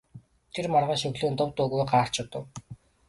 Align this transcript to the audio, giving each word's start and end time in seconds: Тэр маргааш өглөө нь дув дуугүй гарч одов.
Тэр 0.57 0.65
маргааш 0.73 1.01
өглөө 1.09 1.29
нь 1.31 1.37
дув 1.39 1.49
дуугүй 1.55 1.83
гарч 1.93 2.15
одов. 2.23 2.45